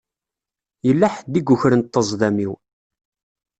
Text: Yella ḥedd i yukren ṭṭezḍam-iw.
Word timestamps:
Yella 0.87 1.07
ḥedd 1.15 1.33
i 1.39 1.41
yukren 1.47 1.85
ṭṭezḍam-iw. 1.87 2.53